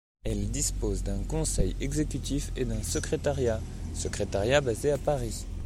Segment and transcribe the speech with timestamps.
[0.23, 3.61] Elle dispose d'un conseil exécutif et d'un secrétariat,
[3.93, 5.45] secrétariat basé à Paris.